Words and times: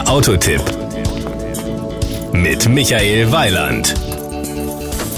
Der 0.00 0.08
Autotipp 0.08 0.62
mit 2.32 2.66
Michael 2.70 3.30
Weiland. 3.32 3.94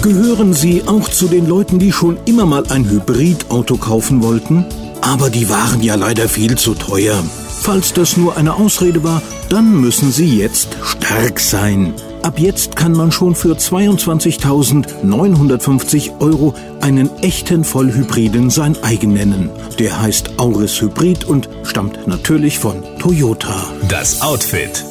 Gehören 0.01 0.53
Sie 0.53 0.83
auch 0.85 1.07
zu 1.07 1.29
den 1.29 1.47
Leuten, 1.47 1.79
die 1.79 1.93
schon 1.93 2.17
immer 2.25 2.45
mal 2.45 2.65
ein 2.67 2.89
Hybridauto 2.89 3.77
kaufen 3.77 4.21
wollten? 4.21 4.65
Aber 4.99 5.29
die 5.29 5.47
waren 5.47 5.81
ja 5.81 5.95
leider 5.95 6.27
viel 6.27 6.57
zu 6.57 6.73
teuer. 6.73 7.23
Falls 7.61 7.93
das 7.93 8.17
nur 8.17 8.35
eine 8.35 8.55
Ausrede 8.55 9.05
war, 9.05 9.21
dann 9.47 9.79
müssen 9.79 10.11
Sie 10.11 10.37
jetzt 10.37 10.75
stark 10.83 11.39
sein. 11.39 11.93
Ab 12.23 12.39
jetzt 12.39 12.75
kann 12.77 12.93
man 12.93 13.11
schon 13.11 13.35
für 13.35 13.53
22.950 13.53 16.21
Euro 16.21 16.53
einen 16.79 17.09
echten 17.21 17.65
Vollhybriden 17.65 18.49
sein 18.49 18.77
eigen 18.81 19.11
nennen. 19.11 19.49
Der 19.77 20.01
heißt 20.01 20.39
Auris 20.39 20.81
Hybrid 20.81 21.25
und 21.25 21.49
stammt 21.63 22.07
natürlich 22.07 22.59
von 22.59 22.81
Toyota. 22.97 23.67
Das 23.89 24.21
Outfit. 24.21 24.85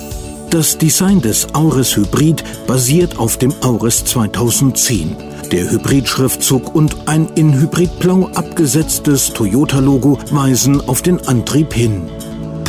Das 0.51 0.77
Design 0.77 1.23
des 1.23 1.55
Auris 1.55 1.97
Hybrid 1.97 2.45
basiert 2.67 3.19
auf 3.19 3.39
dem 3.39 3.55
Auris 3.63 4.05
2010. 4.05 5.17
Der 5.51 5.71
Hybrid-Schriftzug 5.71 6.75
und 6.75 7.09
ein 7.09 7.31
in 7.35 7.59
Hybridblau 7.59 8.29
abgesetztes 8.35 9.33
Toyota-Logo 9.33 10.19
weisen 10.31 10.87
auf 10.87 11.01
den 11.01 11.27
Antrieb 11.27 11.73
hin. 11.73 12.11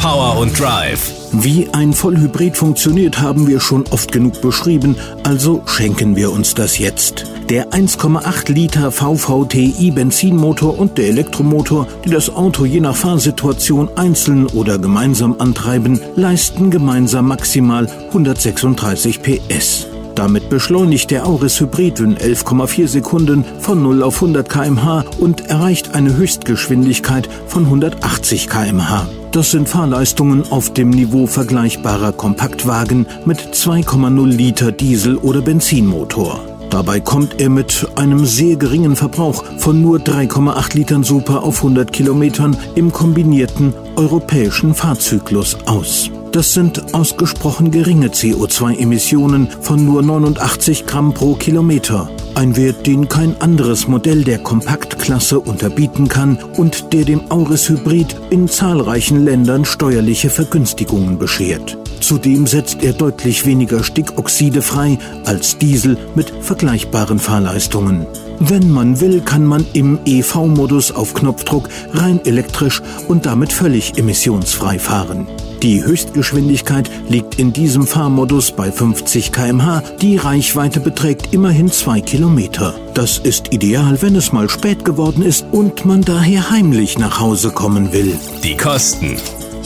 Power 0.03 0.37
und 0.37 0.59
Drive. 0.59 1.13
Wie 1.31 1.69
ein 1.71 1.93
Vollhybrid 1.93 2.57
funktioniert, 2.57 3.21
haben 3.21 3.47
wir 3.47 3.61
schon 3.61 3.85
oft 3.89 4.11
genug 4.11 4.41
beschrieben, 4.41 4.97
also 5.23 5.63
schenken 5.65 6.17
wir 6.17 6.33
uns 6.33 6.53
das 6.55 6.77
jetzt. 6.77 7.25
Der 7.49 7.69
1,8 7.69 8.51
Liter 8.51 8.91
VVTI 8.91 9.91
Benzinmotor 9.91 10.77
und 10.77 10.97
der 10.97 11.07
Elektromotor, 11.07 11.87
die 12.03 12.09
das 12.09 12.29
Auto 12.29 12.65
je 12.65 12.81
nach 12.81 12.97
Fahrsituation 12.97 13.89
einzeln 13.95 14.47
oder 14.47 14.77
gemeinsam 14.77 15.37
antreiben, 15.39 16.01
leisten 16.17 16.69
gemeinsam 16.69 17.29
maximal 17.29 17.87
136 18.09 19.21
PS. 19.21 19.87
Damit 20.15 20.49
beschleunigt 20.49 21.09
der 21.11 21.25
Auris 21.25 21.59
Hybrid 21.59 21.99
in 21.99 22.15
11,4 22.15 22.87
Sekunden 22.87 23.43
von 23.59 23.81
0 23.81 24.03
auf 24.03 24.15
100 24.15 24.47
km/h 24.47 25.05
und 25.19 25.49
erreicht 25.49 25.95
eine 25.95 26.15
Höchstgeschwindigkeit 26.15 27.27
von 27.47 27.65
180 27.65 28.47
km/h. 28.47 29.07
Das 29.31 29.49
sind 29.49 29.67
Fahrleistungen 29.67 30.43
auf 30.51 30.73
dem 30.73 30.91
Niveau 30.91 31.25
vergleichbarer 31.25 32.11
Kompaktwagen 32.11 33.07
mit 33.25 33.39
2,0 33.39 34.27
Liter 34.27 34.71
Diesel- 34.71 35.17
oder 35.17 35.41
Benzinmotor. 35.41 36.39
Dabei 36.69 36.99
kommt 36.99 37.41
er 37.41 37.49
mit 37.49 37.87
einem 37.95 38.25
sehr 38.25 38.55
geringen 38.55 38.95
Verbrauch 38.95 39.43
von 39.57 39.81
nur 39.81 39.99
3,8 39.99 40.75
Litern 40.75 41.03
Super 41.03 41.43
auf 41.43 41.57
100 41.57 41.91
Kilometern 41.91 42.55
im 42.75 42.91
kombinierten 42.91 43.73
europäischen 43.95 44.75
Fahrzyklus 44.75 45.57
aus. 45.65 46.11
Das 46.33 46.51
sind 46.51 46.95
ausgesprochen 46.95 47.69
geringe 47.69 48.07
CO2-Emissionen 48.07 49.47
von 49.61 49.85
nur 49.85 50.01
89 50.01 50.87
Gramm 50.87 51.13
pro 51.13 51.35
Kilometer. 51.35 52.09
Ein 52.33 52.57
Wert, 52.57 52.87
den 52.87 53.07
kein 53.07 53.39
anderes 53.39 53.87
Modell 53.87 54.23
der 54.23 54.39
Kompaktklasse 54.39 55.39
unterbieten 55.39 56.07
kann 56.07 56.39
und 56.57 56.91
der 56.91 57.05
dem 57.05 57.29
Auris 57.29 57.69
Hybrid 57.69 58.15
in 58.31 58.47
zahlreichen 58.47 59.23
Ländern 59.23 59.63
steuerliche 59.63 60.31
Vergünstigungen 60.31 61.19
beschert. 61.19 61.77
Zudem 61.99 62.47
setzt 62.47 62.81
er 62.81 62.93
deutlich 62.93 63.45
weniger 63.45 63.83
Stickoxide 63.83 64.63
frei 64.63 64.97
als 65.25 65.59
Diesel 65.59 65.99
mit 66.15 66.33
vergleichbaren 66.41 67.19
Fahrleistungen. 67.19 68.07
Wenn 68.39 68.71
man 68.71 68.99
will, 68.99 69.21
kann 69.21 69.45
man 69.45 69.65
im 69.73 69.99
EV-Modus 70.05 70.91
auf 70.91 71.13
Knopfdruck 71.13 71.69
rein 71.93 72.19
elektrisch 72.25 72.81
und 73.07 73.25
damit 73.25 73.53
völlig 73.53 73.97
emissionsfrei 73.97 74.79
fahren. 74.79 75.27
Die 75.61 75.81
Höchstgeschwindigkeit 75.81 76.91
liegt 77.07 77.39
in 77.39 77.53
diesem 77.53 77.87
Fahrmodus 77.87 78.51
bei 78.51 78.69
50 78.69 79.31
km/h. 79.31 79.81
Die 80.01 80.17
Reichweite 80.17 80.81
beträgt 80.81 81.33
immerhin 81.33 81.71
2 81.71 82.01
Kilometer. 82.01 82.75
Das 82.93 83.17
ist 83.17 83.53
ideal, 83.53 84.01
wenn 84.01 84.15
es 84.17 84.33
mal 84.33 84.49
spät 84.49 84.83
geworden 84.83 85.23
ist 85.23 85.45
und 85.51 85.85
man 85.85 86.01
daher 86.01 86.49
heimlich 86.49 86.97
nach 86.97 87.21
Hause 87.21 87.51
kommen 87.51 87.93
will. 87.93 88.17
Die 88.43 88.57
Kosten. 88.57 89.15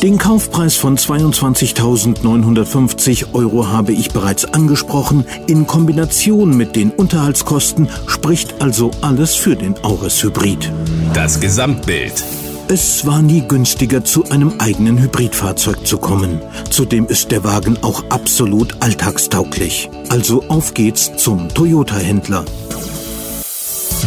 Den 0.01 0.17
Kaufpreis 0.19 0.75
von 0.75 0.95
22.950 0.95 3.33
Euro 3.33 3.67
habe 3.67 3.93
ich 3.93 4.11
bereits 4.11 4.45
angesprochen. 4.45 5.25
In 5.47 5.65
Kombination 5.65 6.55
mit 6.55 6.75
den 6.75 6.91
Unterhaltskosten 6.91 7.89
spricht 8.05 8.61
also 8.61 8.91
alles 9.01 9.33
für 9.35 9.55
den 9.55 9.75
Auris 9.83 10.23
Hybrid. 10.23 10.71
Das 11.15 11.39
Gesamtbild. 11.39 12.23
Es 12.67 13.07
war 13.07 13.23
nie 13.23 13.41
günstiger, 13.47 14.03
zu 14.03 14.25
einem 14.25 14.53
eigenen 14.59 15.01
Hybridfahrzeug 15.01 15.87
zu 15.87 15.97
kommen. 15.97 16.41
Zudem 16.69 17.07
ist 17.07 17.31
der 17.31 17.43
Wagen 17.43 17.77
auch 17.81 18.03
absolut 18.09 18.75
alltagstauglich. 18.81 19.89
Also 20.09 20.43
auf 20.47 20.75
geht's 20.75 21.11
zum 21.17 21.49
Toyota-Händler. 21.49 22.45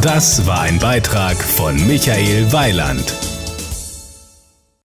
Das 0.02 0.46
war 0.46 0.60
ein 0.60 0.78
Beitrag 0.78 1.36
von 1.36 1.74
Michael 1.88 2.52
Weiland. 2.52 3.12